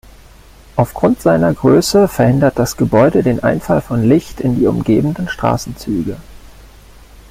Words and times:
Aufgrund 0.77 1.21
seiner 1.21 1.53
Größe 1.53 2.07
verhindert 2.07 2.57
das 2.57 2.75
Gebäude 2.75 3.21
den 3.21 3.43
Einfall 3.43 3.81
von 3.81 4.01
Licht 4.01 4.41
in 4.41 4.55
die 4.55 4.65
umgebenden 4.65 5.29
Straßenzüge. 5.29 6.17